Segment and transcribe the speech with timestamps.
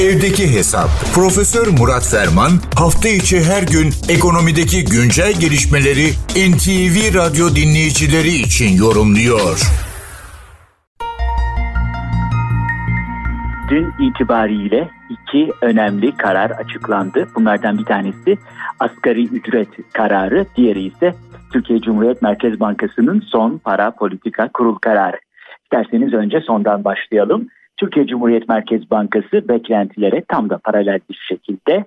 [0.00, 0.88] Evdeki Hesap.
[1.14, 6.06] Profesör Murat Ferman hafta içi her gün ekonomideki güncel gelişmeleri
[6.50, 9.56] NTV Radyo dinleyicileri için yorumluyor.
[13.70, 17.28] Dün itibariyle iki önemli karar açıklandı.
[17.34, 18.38] Bunlardan bir tanesi
[18.80, 21.14] asgari ücret kararı, diğeri ise
[21.52, 25.16] Türkiye Cumhuriyet Merkez Bankası'nın son para politika kurul kararı.
[25.64, 27.48] İsterseniz önce sondan başlayalım.
[27.76, 31.84] Türkiye Cumhuriyet Merkez Bankası beklentilere tam da paralel bir şekilde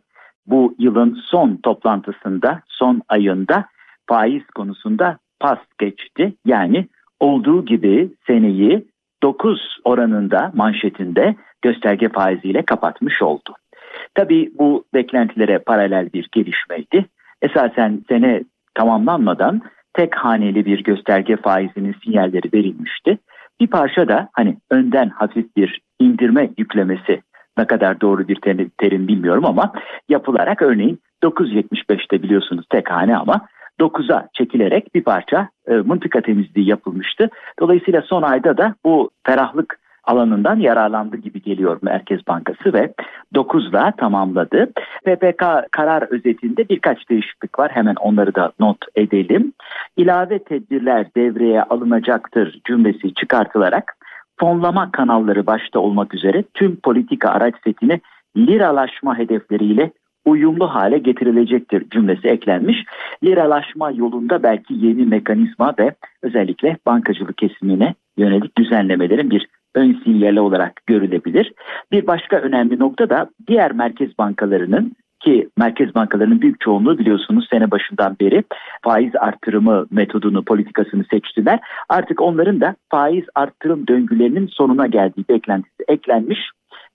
[0.48, 3.66] bu yılın son toplantısında, son ayında
[4.08, 6.34] faiz konusunda pas geçti.
[6.46, 6.88] Yani
[7.20, 8.86] olduğu gibi seneyi
[9.24, 13.54] 9 oranında manşetinde gösterge faiziyle kapatmış oldu.
[14.16, 17.06] Tabii bu beklentilere paralel bir gelişmeydi.
[17.42, 18.44] Esasen sene
[18.76, 19.62] tamamlanmadan
[19.94, 23.18] tek haneli bir gösterge faizinin sinyalleri verilmişti.
[23.60, 27.22] Bir parça da hani önden hafif bir indirme yüklemesi
[27.58, 28.38] ne kadar doğru bir
[28.78, 29.74] terim bilmiyorum ama
[30.10, 33.42] yapılarak örneğin 9.75'te biliyorsunuz tek hane ama
[33.80, 37.30] 9'a çekilerek bir parça e, mıntıka temizliği yapılmıştı.
[37.60, 39.80] Dolayısıyla son ayda da bu ferahlık
[40.10, 42.94] alanından yararlandı gibi geliyor Merkez Bankası ve
[43.36, 44.72] 9'la tamamladı.
[45.06, 47.72] PPK karar özetinde birkaç değişiklik var.
[47.72, 49.54] Hemen onları da not edelim.
[49.98, 53.98] İlave tedbirler devreye alınacaktır cümlesi çıkartılarak
[54.40, 58.02] fonlama kanalları başta olmak üzere tüm politika araç setini
[58.38, 59.92] liralaşma hedefleriyle
[60.26, 62.78] uyumlu hale getirilecektir cümlesi eklenmiş.
[63.24, 70.86] Liralaşma yolunda belki yeni mekanizma ve özellikle bankacılık kesimine yönelik düzenlemelerin bir ön sinyali olarak
[70.86, 71.54] görülebilir.
[71.92, 77.72] Bir başka önemli nokta da diğer merkez bankalarının ki merkez bankalarının büyük çoğunluğu biliyorsunuz sene
[77.72, 78.44] başından beri
[78.84, 81.60] faiz artırımı metodunu, politikasını seçtiler.
[81.90, 86.40] Artık onların da faiz artırım döngülerinin sonuna geldiği beklentisi eklenmiş.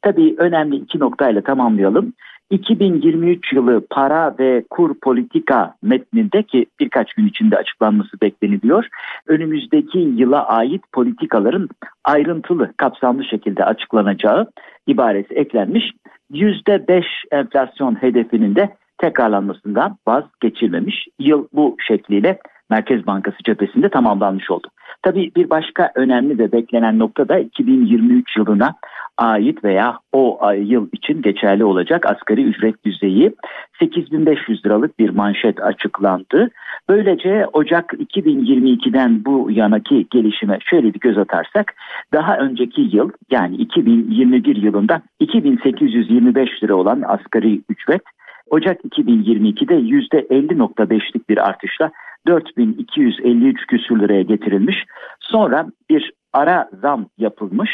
[0.02, 2.12] Tabii önemli iki noktayla tamamlayalım.
[2.50, 8.86] 2023 yılı para ve kur politika metninde ki birkaç gün içinde açıklanması bekleniliyor.
[9.26, 11.68] Önümüzdeki yıla ait politikaların
[12.04, 14.46] ayrıntılı, kapsamlı şekilde açıklanacağı
[14.86, 15.92] ibaresi eklenmiş.
[16.32, 21.06] %5 enflasyon hedefinin de tekrarlanmasından vazgeçilmemiş.
[21.18, 22.38] Yıl bu şekliyle
[22.70, 24.68] Merkez Bankası cephesinde tamamlanmış oldu.
[25.02, 28.74] Tabii bir başka önemli ve beklenen nokta da 2023 yılına
[29.18, 33.32] ait veya o yıl için geçerli olacak asgari ücret düzeyi
[33.80, 36.50] 8500 liralık bir manşet açıklandı.
[36.88, 41.74] Böylece Ocak 2022'den bu yanaki gelişime şöyle bir göz atarsak
[42.12, 48.02] daha önceki yıl yani 2021 yılında 2825 lira olan asgari ücret
[48.50, 51.90] Ocak 2022'de %50.5'lik bir artışla
[52.26, 54.76] 4253 küsür liraya getirilmiş.
[55.20, 57.70] Sonra bir ara zam yapılmış.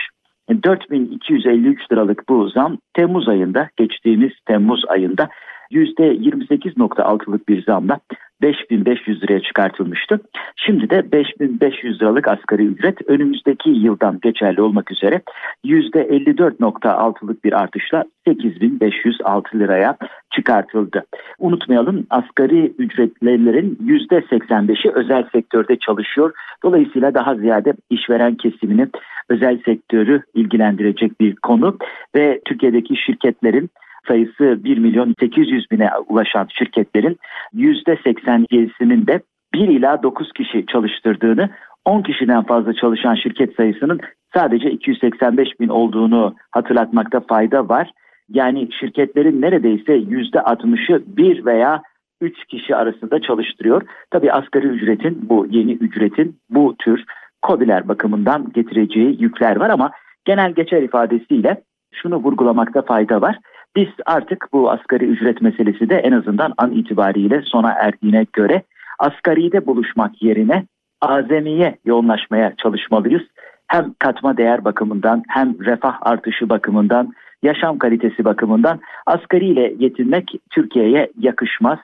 [0.50, 5.28] 4253 liralık bu zam Temmuz ayında geçtiğimiz Temmuz ayında
[5.70, 8.00] %28.6'lık bir zamla
[8.42, 10.20] 5500 liraya çıkartılmıştı.
[10.56, 15.20] Şimdi de 5500 liralık asgari ücret önümüzdeki yıldan geçerli olmak üzere
[15.64, 19.96] %54.6'lık bir artışla 8506 liraya
[20.30, 21.04] çıkartıldı.
[21.38, 26.32] Unutmayalım asgari ücretlilerin %85'i özel sektörde çalışıyor.
[26.62, 28.86] Dolayısıyla daha ziyade işveren kesimini
[29.28, 31.78] özel sektörü ilgilendirecek bir konu
[32.16, 33.70] ve Türkiye'deki şirketlerin
[34.08, 37.18] sayısı 1 milyon 800 bine ulaşan şirketlerin
[37.54, 39.20] %87'sinin de
[39.54, 41.50] 1 ila 9 kişi çalıştırdığını
[41.84, 44.00] 10 kişiden fazla çalışan şirket sayısının
[44.34, 47.90] sadece 285 bin olduğunu hatırlatmakta fayda var.
[48.28, 51.82] Yani şirketlerin neredeyse %60'ı bir veya
[52.20, 53.82] 3 kişi arasında çalıştırıyor.
[54.10, 57.04] Tabii asgari ücretin bu yeni ücretin bu tür
[57.42, 59.90] kobiler bakımından getireceği yükler var ama
[60.24, 61.62] genel geçer ifadesiyle
[61.92, 63.38] şunu vurgulamakta fayda var.
[63.76, 68.62] Biz artık bu asgari ücret meselesi de en azından an itibariyle sona erdiğine göre
[68.98, 70.66] asgaride buluşmak yerine
[71.00, 73.22] azemiye yoğunlaşmaya çalışmalıyız.
[73.66, 81.10] Hem katma değer bakımından hem refah artışı bakımından, yaşam kalitesi bakımından asgari ile yetinmek Türkiye'ye
[81.18, 81.78] yakışmaz.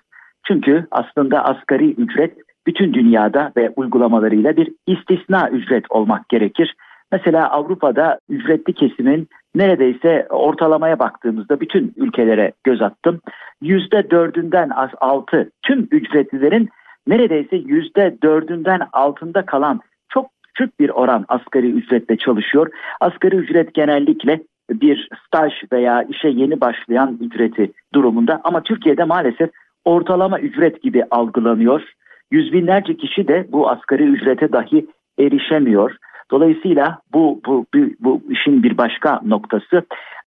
[0.47, 6.75] Çünkü aslında asgari ücret bütün dünyada ve uygulamalarıyla bir istisna ücret olmak gerekir.
[7.13, 13.21] Mesela Avrupa'da ücretli kesimin neredeyse ortalamaya baktığımızda bütün ülkelere göz attım.
[13.61, 16.69] Yüzde dördünden az altı tüm ücretlilerin
[17.07, 22.71] neredeyse yüzde dördünden altında kalan çok küçük bir oran asgari ücretle çalışıyor.
[23.01, 29.51] Asgari ücret genellikle bir staj veya işe yeni başlayan ücreti durumunda ama Türkiye'de maalesef
[29.85, 31.83] ortalama ücret gibi algılanıyor.
[32.31, 34.87] Yüz binlerce kişi de bu asgari ücrete dahi
[35.19, 35.97] erişemiyor.
[36.31, 39.83] Dolayısıyla bu, bu, bu, bu işin bir başka noktası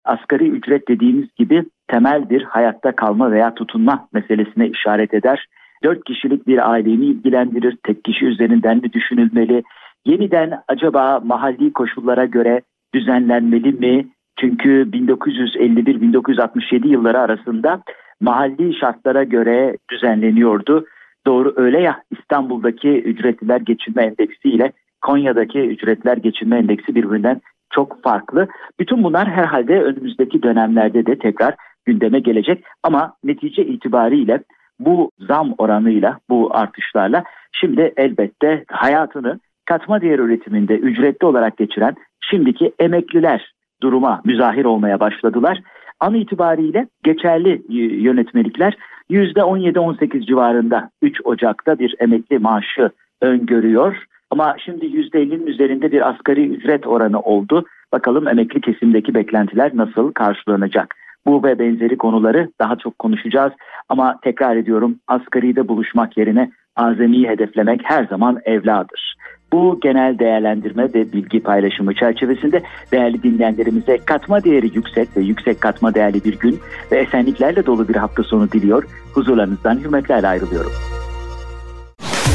[0.06, 5.46] asgari ücret dediğimiz gibi temel bir hayatta kalma veya tutunma meselesine işaret eder.
[5.84, 7.78] Dört kişilik bir aileyi ilgilendirir?
[7.84, 9.64] Tek kişi üzerinden mi düşünülmeli?
[10.06, 12.62] Yeniden acaba mahalli koşullara göre
[12.94, 14.08] düzenlenmeli mi?
[14.40, 17.82] Çünkü 1951-1967 yılları arasında
[18.22, 20.86] mahalli şartlara göre düzenleniyordu.
[21.28, 28.48] Doğru öyle ya İstanbul'daki ücretliler geçinme endeksi ile Konya'daki ücretler geçinme endeksi birbirinden çok farklı.
[28.80, 31.56] Bütün bunlar herhalde önümüzdeki dönemlerde de tekrar
[31.86, 34.44] gündeme gelecek ama netice itibariyle
[34.80, 42.72] bu zam oranıyla, bu artışlarla şimdi elbette hayatını katma değer üretiminde ücretli olarak geçiren şimdiki
[42.80, 45.62] emekliler duruma müzahir olmaya başladılar.
[46.00, 47.62] An itibariyle geçerli
[48.04, 48.78] yönetmelikler
[49.10, 52.90] %17-18 civarında 3 Ocak'ta bir emekli maaşı
[53.22, 54.06] öngörüyor.
[54.30, 57.66] Ama şimdi %50'nin üzerinde bir asgari ücret oranı oldu.
[57.92, 60.96] Bakalım emekli kesimdeki beklentiler nasıl karşılanacak?
[61.26, 63.54] Bu ve benzeri konuları daha çok konuşacağız.
[63.90, 69.16] Ama tekrar ediyorum asgaride buluşmak yerine azamiyi hedeflemek her zaman evladır.
[69.54, 72.62] Bu genel değerlendirme ve bilgi paylaşımı çerçevesinde
[72.92, 76.60] değerli dinleyenlerimize katma değeri yüksek ve yüksek katma değerli bir gün
[76.92, 78.84] ve esenliklerle dolu bir hafta sonu diliyor.
[79.14, 80.72] Huzurlarınızdan hürmetlerle ayrılıyorum.